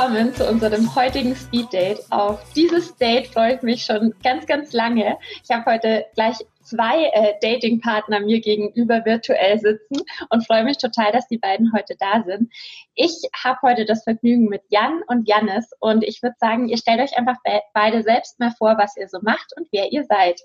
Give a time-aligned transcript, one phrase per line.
[0.00, 2.00] Willkommen zu unserem heutigen Speed Date.
[2.08, 5.18] Auf dieses Date freue ich mich schon ganz, ganz lange.
[5.44, 11.12] Ich habe heute gleich zwei äh, Datingpartner mir gegenüber virtuell sitzen und freue mich total,
[11.12, 12.50] dass die beiden heute da sind.
[12.94, 13.12] Ich
[13.44, 17.18] habe heute das Vergnügen mit Jan und Jannis und ich würde sagen, ihr stellt euch
[17.18, 20.40] einfach be beide selbst mal vor, was ihr so macht und wer ihr seid.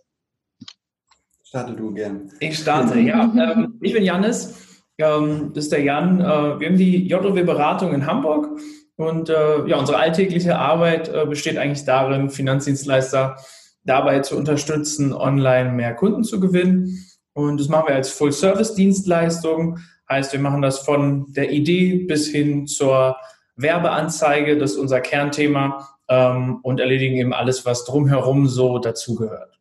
[1.46, 2.30] Starte du gern.
[2.42, 3.24] Ich starte, ja.
[3.24, 4.84] Ähm, ich bin Jannis.
[4.98, 6.20] Ähm, das ist der Jan.
[6.20, 8.60] Äh, wir haben die JOW Beratung in Hamburg
[8.98, 13.38] und äh, ja, unsere alltägliche Arbeit äh, besteht eigentlich darin, Finanzdienstleister
[13.84, 17.06] dabei zu unterstützen, online mehr Kunden zu gewinnen.
[17.34, 19.80] Und das machen wir als Full-Service-Dienstleistung.
[20.10, 23.18] Heißt, wir machen das von der Idee bis hin zur
[23.58, 29.60] Werbeanzeige, das ist unser Kernthema, ähm, und erledigen eben alles, was drumherum so dazugehört.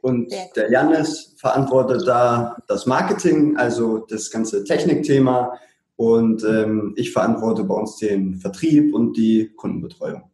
[0.00, 5.56] Und der Janis verantwortet da das Marketing, also das ganze Technikthema.
[6.02, 10.32] Und ähm, ich verantworte bei uns den Vertrieb und die Kundenbetreuung.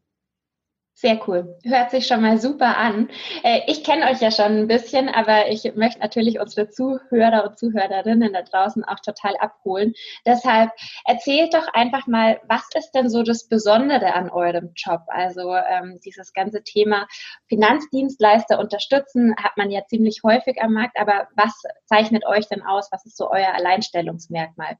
[0.94, 1.58] Sehr cool.
[1.62, 3.10] Hört sich schon mal super an.
[3.42, 7.58] Äh, ich kenne euch ja schon ein bisschen, aber ich möchte natürlich unsere Zuhörer und
[7.58, 9.92] Zuhörerinnen da draußen auch total abholen.
[10.24, 10.70] Deshalb
[11.04, 15.02] erzählt doch einfach mal, was ist denn so das Besondere an eurem Job?
[15.08, 17.06] Also ähm, dieses ganze Thema
[17.50, 21.52] Finanzdienstleister unterstützen hat man ja ziemlich häufig am Markt, aber was
[21.84, 22.88] zeichnet euch denn aus?
[22.90, 24.78] Was ist so euer Alleinstellungsmerkmal?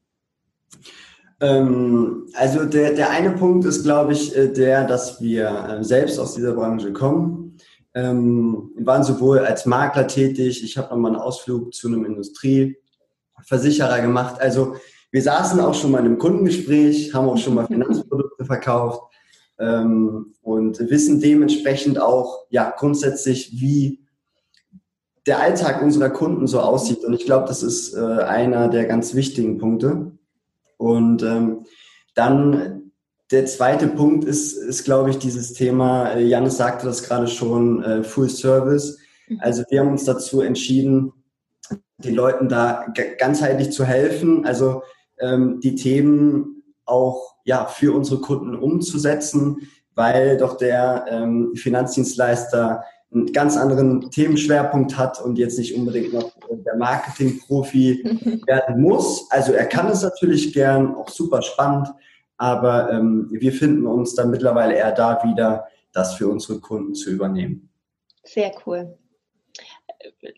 [1.41, 6.19] Ähm, also der, der eine Punkt ist, glaube ich, äh, der, dass wir äh, selbst
[6.19, 7.57] aus dieser Branche kommen.
[7.95, 14.01] Ähm, wir waren sowohl als Makler tätig, ich habe nochmal einen Ausflug zu einem Industrieversicherer
[14.01, 14.41] gemacht.
[14.41, 14.77] Also
[15.11, 19.15] wir saßen auch schon mal in einem Kundengespräch, haben auch schon mal Finanzprodukte verkauft
[19.59, 24.01] ähm, und wissen dementsprechend auch ja grundsätzlich, wie
[25.27, 27.05] der Alltag unserer Kunden so aussieht.
[27.05, 30.18] Und ich glaube, das ist äh, einer der ganz wichtigen Punkte.
[30.79, 31.67] Und ähm,
[32.15, 32.93] dann
[33.31, 37.83] der zweite Punkt ist, ist glaube ich, dieses Thema, äh, Janis sagte das gerade schon,
[37.83, 38.99] äh, Full Service.
[39.29, 39.41] Mhm.
[39.41, 41.13] Also wir haben uns dazu entschieden,
[41.99, 42.87] den Leuten da
[43.19, 44.83] ganzheitlich zu helfen, also
[45.19, 53.33] ähm, die Themen auch ja, für unsere Kunden umzusetzen, weil doch der ähm, Finanzdienstleister einen
[53.33, 59.31] ganz anderen Themenschwerpunkt hat und jetzt nicht unbedingt noch der Marketing-Profi werden muss.
[59.31, 61.89] Also er kann es natürlich gern, auch super spannend,
[62.37, 67.11] aber ähm, wir finden uns dann mittlerweile eher da wieder, das für unsere Kunden zu
[67.11, 67.71] übernehmen.
[68.25, 68.97] Sehr cool.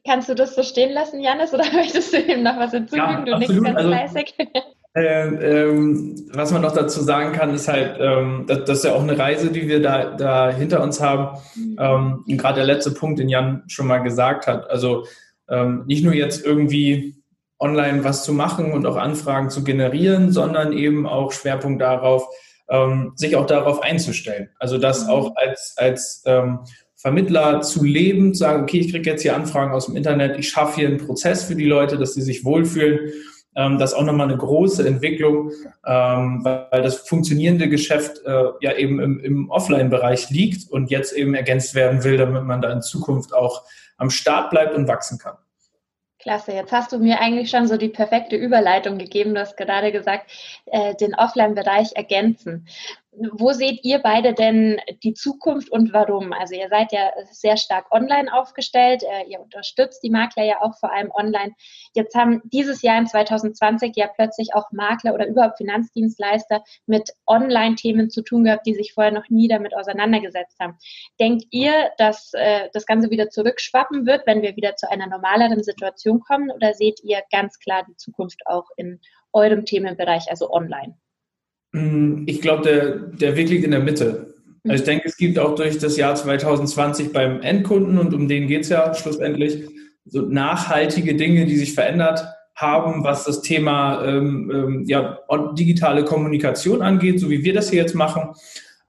[0.06, 3.09] Kannst du das so stehen lassen, Janis, oder möchtest du ihm noch was hinzufügen?
[3.09, 3.64] Ja, du absolut.
[3.64, 4.34] ganz also, fleißig.
[4.92, 8.92] Äh, ähm, was man noch dazu sagen kann, ist halt, ähm, das, das, ist ja
[8.92, 11.38] auch eine Reise, die wir da, da hinter uns haben.
[11.54, 11.76] Mhm.
[11.78, 14.68] Ähm, Gerade der letzte Punkt, den Jan schon mal gesagt hat.
[14.68, 15.06] Also
[15.48, 17.22] ähm, nicht nur jetzt irgendwie
[17.60, 22.26] online was zu machen und auch Anfragen zu generieren, sondern eben auch Schwerpunkt darauf,
[22.68, 24.48] ähm, sich auch darauf einzustellen.
[24.58, 25.10] Also das mhm.
[25.10, 26.60] auch als, als ähm,
[26.96, 30.48] Vermittler zu leben, zu sagen, okay, ich kriege jetzt hier Anfragen aus dem Internet, ich
[30.48, 33.12] schaffe hier einen Prozess für die Leute, dass sie sich wohlfühlen
[33.56, 35.50] ähm, das ist auch nochmal eine große Entwicklung,
[35.86, 41.34] ähm, weil das funktionierende Geschäft äh, ja eben im, im Offline-Bereich liegt und jetzt eben
[41.34, 43.64] ergänzt werden will, damit man da in Zukunft auch
[43.96, 45.36] am Start bleibt und wachsen kann.
[46.20, 49.34] Klasse, jetzt hast du mir eigentlich schon so die perfekte Überleitung gegeben.
[49.34, 50.30] Du hast gerade gesagt,
[50.66, 52.68] äh, den Offline-Bereich ergänzen.
[53.32, 56.32] Wo seht ihr beide denn die Zukunft und warum?
[56.32, 60.78] Also ihr seid ja sehr stark online aufgestellt, äh, ihr unterstützt die Makler ja auch
[60.78, 61.53] vor allem online.
[61.92, 68.09] Jetzt haben dieses Jahr in 2020 ja plötzlich auch Makler oder überhaupt Finanzdienstleister mit Online-Themen
[68.09, 70.78] zu tun gehabt, die sich vorher noch nie damit auseinandergesetzt haben.
[71.20, 75.62] Denkt ihr, dass äh, das Ganze wieder zurückschwappen wird, wenn wir wieder zu einer normaleren
[75.62, 76.50] Situation kommen?
[76.50, 78.98] Oder seht ihr ganz klar die Zukunft auch in
[79.34, 80.97] eurem Themenbereich, also online?
[81.72, 84.34] Mm, ich glaube, der, der Weg liegt in der Mitte.
[84.64, 88.46] Also ich denke, es gibt auch durch das Jahr 2020 beim Endkunden, und um den
[88.46, 89.64] geht es ja schlussendlich,
[90.04, 92.24] so nachhaltige Dinge, die sich verändert
[92.54, 95.18] haben, was das Thema ähm, ähm, ja,
[95.52, 98.34] digitale Kommunikation angeht, so wie wir das hier jetzt machen.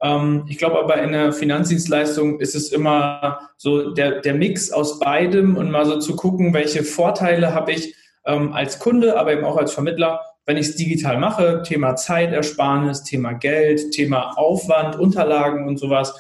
[0.02, 5.00] Ähm, ich glaube aber in der Finanzdienstleistung ist es immer so der, der Mix aus
[5.00, 7.96] beidem und mal so zu gucken, welche Vorteile habe ich
[8.26, 13.04] ähm, als Kunde, aber eben auch als Vermittler wenn ich es digital mache, Thema Zeitersparnis,
[13.04, 16.14] Thema Geld, Thema Aufwand, Unterlagen und sowas.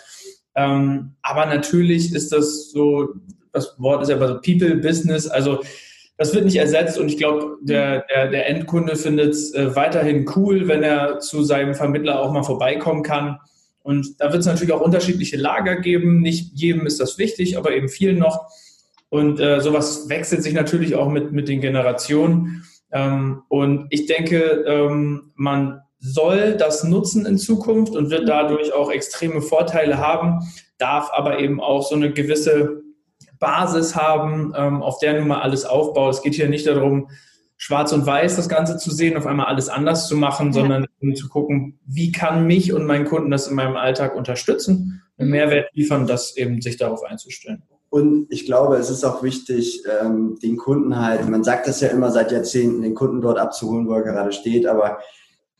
[0.55, 3.09] Ähm, aber natürlich ist das so,
[3.51, 5.59] das Wort ist ja so People Business, also
[6.17, 10.29] das wird nicht ersetzt und ich glaube, der, der, der Endkunde findet es äh, weiterhin
[10.35, 13.39] cool, wenn er zu seinem Vermittler auch mal vorbeikommen kann.
[13.81, 16.21] Und da wird es natürlich auch unterschiedliche Lager geben.
[16.21, 18.51] Nicht jedem ist das wichtig, aber eben vielen noch.
[19.09, 22.65] Und äh, sowas wechselt sich natürlich auch mit, mit den Generationen.
[22.91, 28.91] Ähm, und ich denke, ähm, man soll das nutzen in Zukunft und wird dadurch auch
[28.91, 30.39] extreme Vorteile haben,
[30.77, 32.81] darf aber eben auch so eine gewisse
[33.39, 36.15] Basis haben, ähm, auf der nun mal alles aufbaut.
[36.15, 37.09] Es geht hier nicht darum,
[37.57, 40.53] schwarz und weiß das Ganze zu sehen, auf einmal alles anders zu machen, ja.
[40.53, 45.27] sondern zu gucken, wie kann mich und meinen Kunden das in meinem Alltag unterstützen, einen
[45.27, 45.35] mhm.
[45.35, 47.63] Mehrwert liefern, das eben sich darauf einzustellen.
[47.91, 51.89] Und ich glaube, es ist auch wichtig, ähm, den Kunden halt, man sagt das ja
[51.89, 54.99] immer seit Jahrzehnten, den Kunden dort abzuholen, wo er gerade steht, aber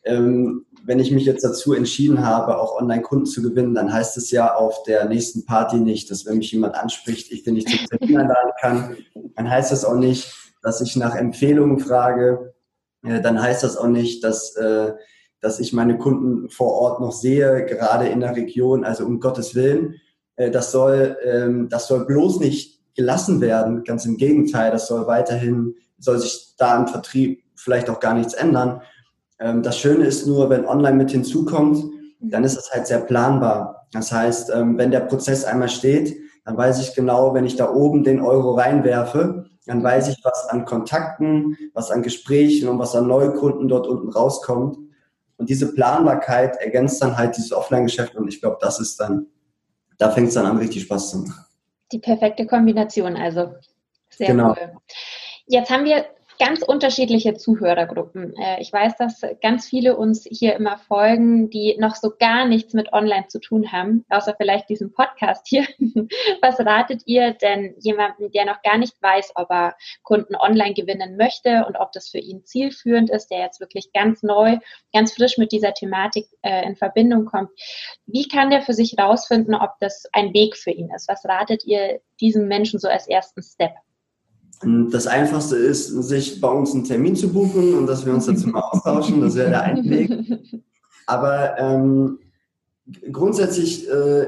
[0.06, 4.32] ähm, wenn ich mich jetzt dazu entschieden habe, auch Online-Kunden zu gewinnen, dann heißt es
[4.32, 7.86] ja auf der nächsten Party nicht, dass wenn mich jemand anspricht, ich den nicht zum
[8.00, 8.98] Termin einladen kann.
[9.36, 12.54] Dann heißt das auch nicht, dass ich nach Empfehlungen frage.
[13.04, 14.94] Äh, dann heißt das auch nicht, dass, äh,
[15.42, 18.86] dass ich meine Kunden vor Ort noch sehe, gerade in der Region.
[18.86, 19.96] Also um Gottes Willen,
[20.36, 23.84] äh, das soll, ähm, das soll bloß nicht gelassen werden.
[23.84, 28.34] Ganz im Gegenteil, das soll weiterhin, soll sich da im Vertrieb vielleicht auch gar nichts
[28.34, 28.82] ändern
[29.42, 31.84] ähm, das Schöne ist nur, wenn online mit hinzukommt,
[32.20, 33.88] dann ist es halt sehr planbar.
[33.92, 37.74] Das heißt, ähm, wenn der Prozess einmal steht, dann weiß ich genau, wenn ich da
[37.74, 42.96] oben den Euro reinwerfe, dann weiß ich, was an Kontakten, was an Gesprächen und was
[42.96, 44.78] an Neukunden dort unten rauskommt.
[45.38, 49.28] Und diese Planbarkeit ergänzt dann halt dieses Offline-Geschäft und ich glaube, das ist dann,
[50.02, 51.46] da fängt es dann an, richtig Spaß zu machen.
[51.92, 53.54] Die perfekte Kombination, also
[54.10, 54.50] sehr genau.
[54.50, 54.72] cool.
[55.46, 56.06] Jetzt haben wir
[56.42, 58.36] ganz unterschiedliche Zuhörergruppen.
[58.36, 62.74] Äh, ich weiß, dass ganz viele uns hier immer folgen, die noch so gar nichts
[62.74, 65.68] mit Online zu tun haben, außer vielleicht diesem Podcast hier.
[66.42, 71.16] Was ratet ihr denn jemandem, der noch gar nicht weiß, ob er Kunden online gewinnen
[71.16, 74.58] möchte und ob das für ihn zielführend ist, der jetzt wirklich ganz neu,
[74.94, 77.52] ganz frisch mit dieser Thematik äh, in Verbindung kommt?
[78.08, 81.08] Wie kann der für sich rausfinden, ob das ein Weg für ihn ist?
[81.08, 83.74] Was ratet ihr diesem Menschen so als ersten Step?
[84.64, 88.48] Das Einfachste ist, sich bei uns einen Termin zu buchen und dass wir uns dazu
[88.50, 89.22] mal austauschen.
[89.22, 90.12] Das wäre der eine Weg.
[91.08, 92.20] Aber ähm,
[93.12, 94.28] grundsätzlich äh,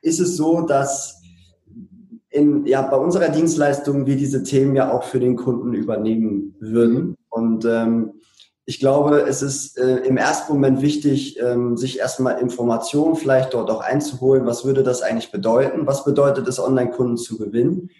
[0.00, 1.20] ist es so, dass
[2.30, 7.16] in, ja, bei unserer Dienstleistung wir diese Themen ja auch für den Kunden übernehmen würden.
[7.28, 8.12] Und ähm,
[8.64, 13.70] ich glaube, es ist äh, im ersten Moment wichtig, ähm, sich erstmal Informationen vielleicht dort
[13.70, 14.44] auch einzuholen.
[14.44, 15.86] Was würde das eigentlich bedeuten?
[15.86, 17.90] Was bedeutet es, Online-Kunden zu gewinnen?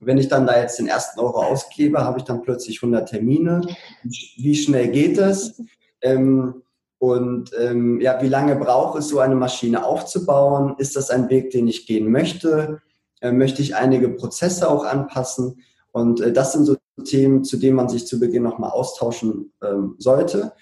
[0.00, 3.62] Wenn ich dann da jetzt den ersten Euro ausgebe, habe ich dann plötzlich 100 Termine.
[4.02, 5.62] Wie schnell geht das?
[6.02, 6.62] Ähm,
[6.98, 10.74] und ähm, ja, wie lange braucht es, so eine Maschine aufzubauen?
[10.78, 12.80] Ist das ein Weg, den ich gehen möchte?
[13.20, 15.62] Äh, möchte ich einige Prozesse auch anpassen?
[15.92, 19.96] Und äh, das sind so Themen, zu denen man sich zu Beginn nochmal austauschen ähm,
[19.98, 20.52] sollte.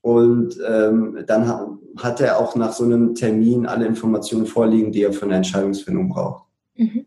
[0.00, 5.02] Und ähm, dann hat, hat er auch nach so einem Termin alle Informationen vorliegen, die
[5.02, 6.44] er für eine Entscheidungsfindung braucht.
[6.76, 7.06] Mhm.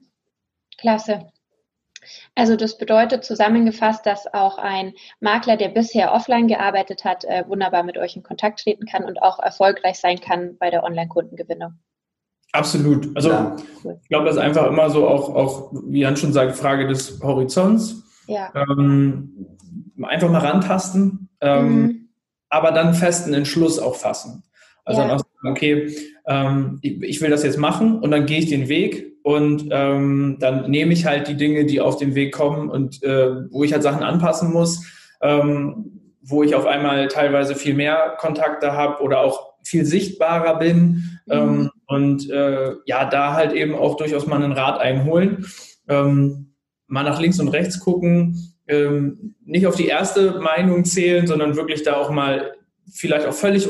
[0.78, 1.31] Klasse.
[2.36, 7.84] Also das bedeutet zusammengefasst, dass auch ein Makler, der bisher offline gearbeitet hat, äh, wunderbar
[7.84, 11.80] mit euch in Kontakt treten kann und auch erfolgreich sein kann bei der Online-Kundengewinnung.
[12.54, 13.16] Absolut.
[13.16, 13.56] Also ja.
[13.84, 17.22] ich glaube, das ist einfach immer so auch, auch, wie Jan schon sagt, Frage des
[17.22, 18.04] Horizonts.
[18.28, 18.52] Ja.
[18.56, 19.58] Ähm,
[20.04, 22.10] einfach mal rantasten, ähm, mhm.
[22.50, 24.44] aber dann festen Entschluss auch fassen.
[24.84, 25.08] Also ja.
[25.08, 25.96] dann auch sagen, okay,
[26.28, 30.70] ähm, ich, will das jetzt machen und dann gehe ich den Weg und ähm, dann
[30.70, 33.84] nehme ich halt die Dinge, die auf den Weg kommen und äh, wo ich halt
[33.84, 34.86] Sachen anpassen muss,
[35.22, 41.20] ähm, wo ich auf einmal teilweise viel mehr Kontakte habe oder auch viel sichtbarer bin
[41.26, 41.34] mhm.
[41.34, 45.46] ähm, und äh, ja, da halt eben auch durchaus mal einen Rat einholen,
[45.88, 46.54] ähm,
[46.88, 51.84] mal nach links und rechts gucken, ähm, nicht auf die erste Meinung zählen, sondern wirklich
[51.84, 52.54] da auch mal
[52.92, 53.68] vielleicht auch völlig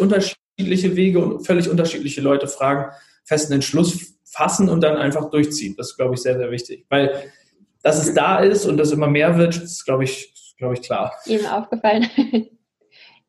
[0.57, 2.91] unterschiedliche Wege und völlig unterschiedliche Leute fragen,
[3.23, 5.75] festen Entschluss fassen und dann einfach durchziehen.
[5.77, 6.85] Das ist, glaube ich, sehr, sehr wichtig.
[6.89, 7.31] Weil,
[7.83, 11.13] dass es da ist und das immer mehr wird, ist, glaube ich, glaube ich, klar.
[11.25, 12.05] Eben aufgefallen.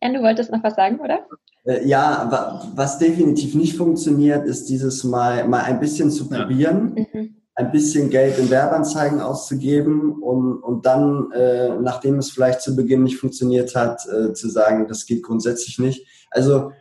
[0.02, 1.26] Jan, du wolltest noch was sagen, oder?
[1.64, 7.20] Äh, ja, was definitiv nicht funktioniert, ist dieses Mal, mal ein bisschen zu probieren, ja.
[7.20, 7.36] mhm.
[7.54, 13.04] ein bisschen Geld in Werbeanzeigen auszugeben und, und dann, äh, nachdem es vielleicht zu Beginn
[13.04, 16.06] nicht funktioniert hat, äh, zu sagen, das geht grundsätzlich nicht.
[16.30, 16.72] Also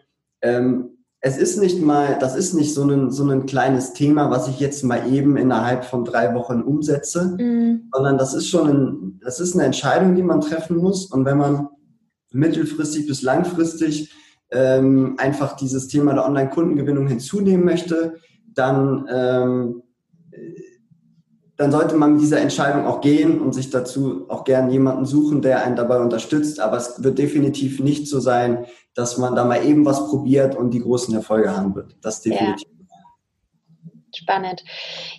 [0.41, 4.47] ähm, es ist nicht mal, das ist nicht so ein, so ein kleines Thema, was
[4.47, 7.89] ich jetzt mal eben innerhalb von drei Wochen umsetze, mhm.
[7.93, 11.05] sondern das ist schon ein, das ist eine Entscheidung, die man treffen muss.
[11.05, 11.69] Und wenn man
[12.31, 14.11] mittelfristig bis langfristig
[14.49, 18.15] ähm, einfach dieses Thema der Online-Kundengewinnung hinzunehmen möchte,
[18.55, 19.83] dann ähm,
[21.61, 25.43] dann sollte man mit dieser Entscheidung auch gehen und sich dazu auch gern jemanden suchen,
[25.43, 26.59] der einen dabei unterstützt.
[26.59, 28.65] Aber es wird definitiv nicht so sein,
[28.95, 31.95] dass man da mal eben was probiert und die großen Erfolge haben wird.
[32.01, 32.67] Das definitiv.
[32.67, 32.81] Ja.
[34.13, 34.63] Spannend.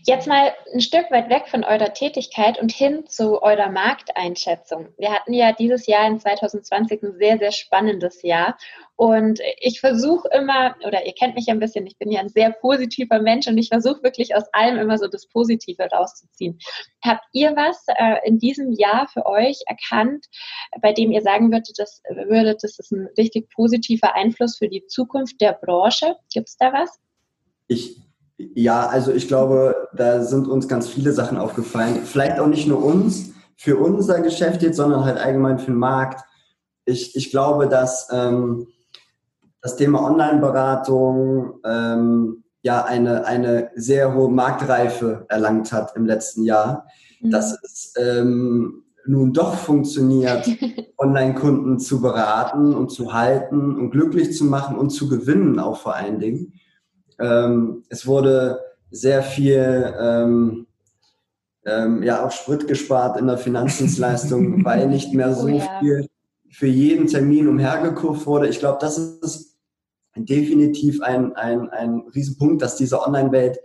[0.05, 4.89] Jetzt mal ein Stück weit weg von eurer Tätigkeit und hin zu eurer Markteinschätzung.
[4.99, 8.59] Wir hatten ja dieses Jahr in 2020 ein sehr, sehr spannendes Jahr.
[8.97, 12.53] Und ich versuche immer, oder ihr kennt mich ein bisschen, ich bin ja ein sehr
[12.53, 16.59] positiver Mensch und ich versuche wirklich aus allem immer so das Positive rauszuziehen.
[17.03, 20.27] Habt ihr was äh, in diesem Jahr für euch erkannt,
[20.81, 24.87] bei dem ihr sagen würdet, das, würdet, das ist ein richtig positiver Einfluss für die
[24.87, 26.17] Zukunft der Branche?
[26.33, 26.99] Gibt es da was?
[27.69, 27.97] Ich
[28.55, 32.05] ja, also ich glaube, da sind uns ganz viele Sachen aufgefallen.
[32.05, 36.25] Vielleicht auch nicht nur uns, für unser Geschäft jetzt, sondern halt allgemein für den Markt.
[36.85, 38.67] Ich, ich glaube, dass ähm,
[39.62, 46.87] das Thema Online-Beratung ähm, ja eine, eine sehr hohe Marktreife erlangt hat im letzten Jahr.
[47.21, 47.31] Mhm.
[47.31, 50.49] Dass es ähm, nun doch funktioniert,
[50.99, 55.95] Online-Kunden zu beraten und zu halten und glücklich zu machen und zu gewinnen auch vor
[55.95, 56.54] allen Dingen.
[57.19, 60.66] Ähm, es wurde sehr viel ähm,
[61.64, 65.78] ähm, ja auch Sprit gespart in der Finanzdienstleistung, weil nicht mehr so oh, ja.
[65.81, 66.09] viel
[66.50, 68.49] für jeden Termin umhergekurft wurde.
[68.49, 69.51] Ich glaube, das ist
[70.16, 73.59] definitiv ein, ein, ein Riesenpunkt, dass diese Online-Welt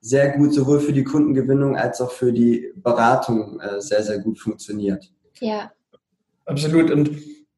[0.00, 4.38] sehr gut sowohl für die Kundengewinnung als auch für die Beratung äh, sehr, sehr gut
[4.38, 5.12] funktioniert.
[5.40, 5.70] Ja.
[6.44, 6.90] Absolut.
[6.90, 7.10] Und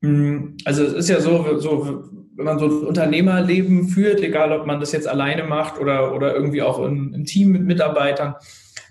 [0.02, 2.04] mh, mm, also es ist ja so, so
[2.36, 6.34] wenn man so ein Unternehmerleben führt, egal ob man das jetzt alleine macht oder, oder
[6.34, 8.34] irgendwie auch im, im Team mit Mitarbeitern,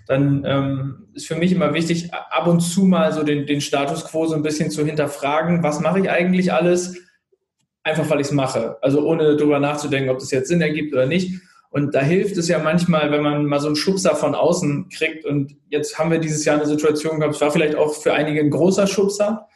[0.06, 4.04] dann ähm, ist für mich immer wichtig, ab und zu mal so den, den Status
[4.04, 6.96] quo so ein bisschen zu hinterfragen, was mache ich eigentlich alles,
[7.84, 8.76] einfach weil ich es mache.
[8.80, 11.40] Also ohne darüber nachzudenken, ob das jetzt Sinn ergibt oder nicht.
[11.70, 15.24] Und da hilft es ja manchmal, wenn man mal so einen Schubser von außen kriegt.
[15.24, 18.40] Und jetzt haben wir dieses Jahr eine Situation gehabt, es war vielleicht auch für einige
[18.40, 19.48] ein großer Schubser,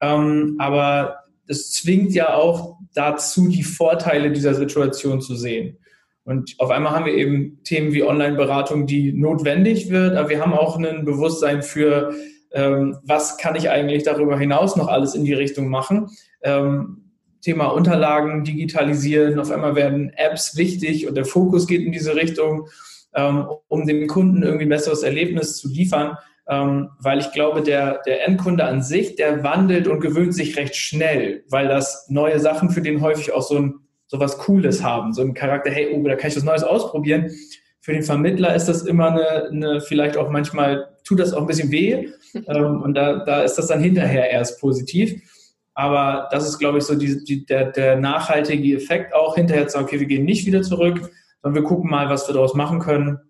[0.00, 5.78] ähm, aber es zwingt ja auch dazu, die Vorteile dieser Situation zu sehen.
[6.24, 10.52] Und auf einmal haben wir eben Themen wie Online-Beratung, die notwendig wird, aber wir haben
[10.52, 12.14] auch ein Bewusstsein für,
[12.50, 16.08] ähm, was kann ich eigentlich darüber hinaus noch alles in die Richtung machen.
[16.42, 17.07] Ähm,
[17.48, 22.68] Thema Unterlagen digitalisieren, auf einmal werden Apps wichtig und der Fokus geht in diese Richtung,
[23.14, 28.00] ähm, um dem Kunden irgendwie ein besseres Erlebnis zu liefern ähm, weil ich glaube, der,
[28.06, 32.70] der Endkunde an sich, der wandelt und gewöhnt sich recht schnell, weil das neue Sachen
[32.70, 33.74] für den häufig auch so ein
[34.06, 37.30] so was Cooles haben, so ein Charakter, hey, oh, da kann ich was Neues ausprobieren.
[37.80, 41.46] Für den Vermittler ist das immer eine, eine vielleicht auch manchmal tut das auch ein
[41.46, 45.20] bisschen weh ähm, und da, da ist das dann hinterher erst positiv.
[45.78, 49.74] Aber das ist, glaube ich, so die, die, der, der nachhaltige Effekt auch hinterher zu
[49.74, 51.08] sagen, okay, wir gehen nicht wieder zurück,
[51.40, 53.20] sondern wir gucken mal, was wir daraus machen können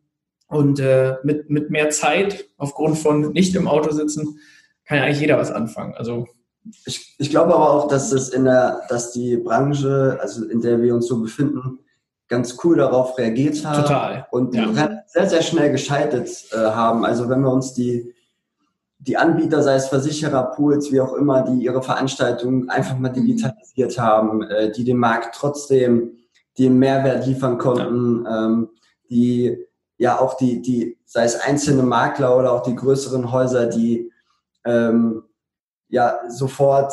[0.47, 4.39] und äh, mit, mit mehr Zeit, aufgrund von nicht im Auto sitzen,
[4.87, 5.93] kann ja eigentlich jeder was anfangen.
[5.97, 6.27] Also
[6.87, 10.81] ich, ich glaube aber auch, dass es in der, dass die Branche, also in der
[10.81, 11.81] wir uns so befinden,
[12.29, 14.27] ganz cool darauf reagiert haben Total.
[14.31, 15.03] und ja.
[15.07, 17.05] sehr, sehr schnell geschaltet äh, haben.
[17.05, 18.15] Also wenn wir uns die,
[18.99, 23.15] die Anbieter, sei es Versicherer, Pools, wie auch immer, die ihre Veranstaltungen einfach mal mhm.
[23.15, 26.19] digitalisiert haben, äh, die dem Markt trotzdem
[26.59, 28.47] den Mehrwert liefern konnten, ja.
[28.47, 28.71] ähm,
[29.09, 29.65] die
[29.97, 34.13] ja auch die, die, sei es einzelne Makler oder auch die größeren Häuser, die
[34.65, 35.23] ähm,
[35.89, 36.93] ja sofort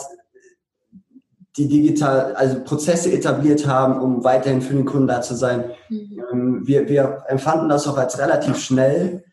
[1.58, 5.72] die digital, also Prozesse etabliert haben, um weiterhin für den Kunden da zu sein.
[5.90, 6.24] Mhm.
[6.32, 9.24] Ähm, wir, wir empfanden das auch als relativ schnell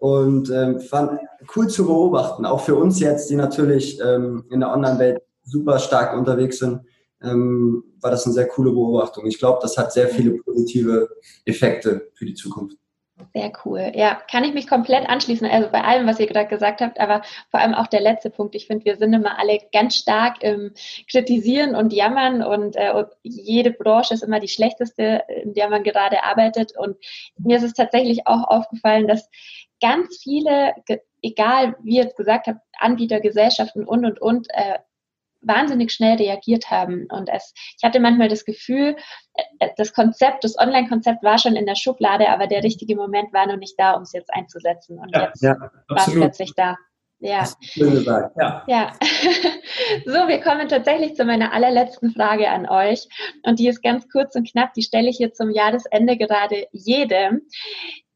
[0.00, 1.20] und ähm, fand
[1.54, 6.16] cool zu beobachten, auch für uns jetzt, die natürlich ähm, in der Online-Welt super stark
[6.16, 6.80] unterwegs sind,
[7.22, 9.26] ähm, war das eine sehr coole Beobachtung.
[9.26, 11.08] Ich glaube, das hat sehr viele positive
[11.44, 12.76] Effekte für die Zukunft.
[13.34, 13.92] Sehr cool.
[13.94, 15.46] Ja, kann ich mich komplett anschließen.
[15.46, 18.54] Also bei allem, was ihr gerade gesagt habt, aber vor allem auch der letzte Punkt.
[18.54, 20.72] Ich finde, wir sind immer alle ganz stark im
[21.10, 26.24] Kritisieren und Jammern und äh, jede Branche ist immer die schlechteste, in der man gerade
[26.24, 26.72] arbeitet.
[26.78, 26.96] Und
[27.36, 29.28] mir ist es tatsächlich auch aufgefallen, dass
[29.80, 30.74] ganz viele,
[31.22, 34.78] egal wie ihr es gesagt habt, Anbieter, Gesellschaften und und und, äh,
[35.42, 37.06] wahnsinnig schnell reagiert haben.
[37.10, 38.96] Und es, ich hatte manchmal das Gefühl,
[39.58, 43.46] äh, das Konzept, das Online-Konzept war schon in der Schublade, aber der richtige Moment war
[43.46, 44.98] noch nicht da, um es jetzt einzusetzen.
[44.98, 45.56] Und ja, jetzt ja,
[45.88, 46.76] war es plötzlich da.
[47.22, 47.46] Ja.
[47.74, 48.64] ja.
[48.66, 48.92] ja.
[50.06, 53.08] so, wir kommen tatsächlich zu meiner allerletzten Frage an euch.
[53.42, 54.72] Und die ist ganz kurz und knapp.
[54.72, 57.42] Die stelle ich hier zum Jahresende gerade jedem.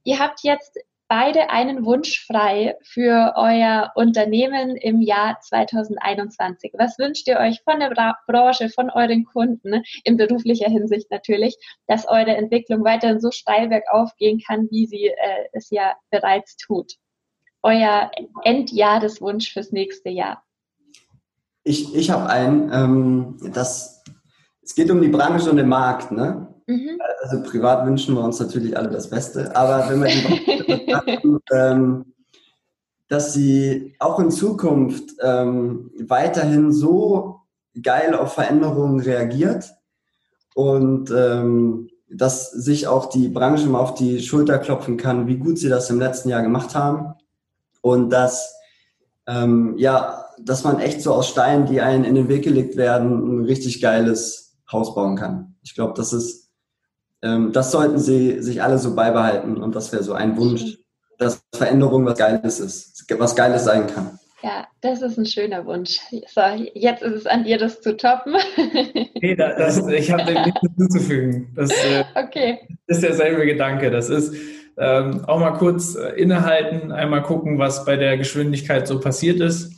[0.05, 6.73] Ihr habt jetzt beide einen Wunsch frei für euer Unternehmen im Jahr 2021.
[6.79, 11.57] Was wünscht ihr euch von der Bra Branche, von euren Kunden, in beruflicher Hinsicht natürlich,
[11.87, 16.57] dass eure Entwicklung weiterhin so steil bergauf gehen kann, wie sie äh, es ja bereits
[16.57, 16.95] tut?
[17.63, 18.11] Euer
[18.43, 20.43] Endjahreswunsch fürs nächste Jahr.
[21.65, 24.05] Ich, ich habe einen, ähm, dass
[24.63, 26.54] es geht um die Branche und den Markt, ne?
[26.67, 27.01] Mhm.
[27.23, 32.15] Also privat wünschen wir uns natürlich alle das Beste, aber wenn wir die betrachten, ähm,
[33.09, 37.41] dass sie auch in Zukunft ähm, weiterhin so
[37.83, 39.75] geil auf Veränderungen reagiert
[40.55, 45.59] und ähm, dass sich auch die Branche mal auf die Schulter klopfen kann, wie gut
[45.59, 47.15] sie das im letzten Jahr gemacht haben
[47.83, 48.55] und dass
[49.27, 53.41] ähm, ja, dass man echt so aus Steinen, die einen in den Weg gelegt werden,
[53.41, 55.55] ein richtig geiles Haus bauen kann.
[55.63, 56.44] Ich glaube, das ist,
[57.53, 60.79] das sollten sie sich alle so beibehalten und das wäre so ein Wunsch,
[61.19, 64.19] dass Veränderung was Geiles ist, was Geiles sein kann.
[64.43, 66.01] Ja, das ist ein schöner Wunsch.
[66.11, 66.43] So,
[66.75, 68.35] jetzt ist es an dir, das zu toppen.
[69.23, 71.51] Nee, das, ich habe dem nichts hinzuzufügen.
[71.57, 72.59] Das äh, okay.
[72.87, 73.91] ist derselbe Gedanke.
[73.91, 74.35] Das ist
[74.77, 79.73] ähm, auch mal kurz äh, innehalten, einmal gucken, was bei der Geschwindigkeit so passiert ist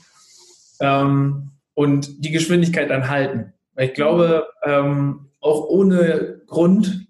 [0.81, 3.53] ähm, und die Geschwindigkeit dann halten.
[3.77, 7.06] Ich glaube, ähm, auch ohne Grund,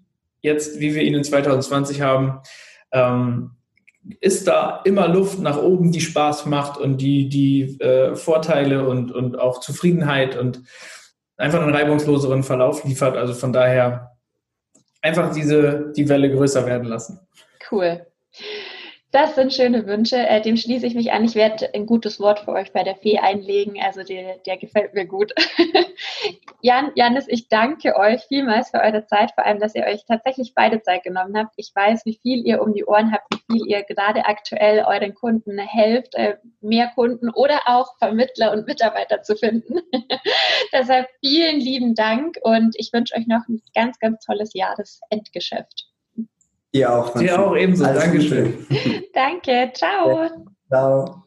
[0.47, 2.39] jetzt wie wir ihn in 2020 haben,
[2.91, 3.51] ähm,
[4.21, 9.11] ist da immer Luft nach oben, die Spaß macht und die, die äh, Vorteile und,
[9.11, 10.63] und auch Zufriedenheit und
[11.35, 13.17] einfach einen reibungsloseren Verlauf liefert.
[13.17, 14.17] Also von daher
[15.01, 17.19] einfach diese, die Welle größer werden lassen.
[17.69, 18.06] Cool.
[19.11, 20.17] Das sind schöne Wünsche.
[20.17, 21.23] Äh, dem schließe ich mich an.
[21.23, 23.81] Ich werde ein gutes Wort für euch bei der Fee einlegen.
[23.81, 25.33] Also der, der gefällt mir gut.
[26.61, 30.53] Jan, Janis, ich danke euch vielmals für eure Zeit, vor allem, dass ihr euch tatsächlich
[30.55, 31.53] beide Zeit genommen habt.
[31.55, 35.13] Ich weiß, wie viel ihr um die Ohren habt, wie viel ihr gerade aktuell euren
[35.13, 39.79] Kunden helft, äh, mehr Kunden oder auch Vermittler und Mitarbeiter zu finden.
[40.73, 45.86] Deshalb vielen lieben Dank und ich wünsche euch noch ein ganz, ganz tolles Jahresendgeschäft.
[46.77, 47.13] Dir auch.
[47.15, 47.85] Dir auch ebenso.
[47.85, 48.67] Alles Dankeschön.
[49.13, 49.71] Danke.
[49.73, 50.29] Ciao.
[50.69, 51.23] Ciao.